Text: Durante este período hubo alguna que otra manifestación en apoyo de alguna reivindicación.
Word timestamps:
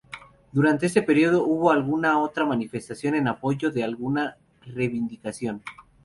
Durante 0.51 0.87
este 0.87 1.03
período 1.03 1.45
hubo 1.45 1.69
alguna 1.69 2.13
que 2.13 2.15
otra 2.15 2.43
manifestación 2.47 3.13
en 3.13 3.27
apoyo 3.27 3.69
de 3.69 3.83
alguna 3.83 4.35
reivindicación. 4.63 5.61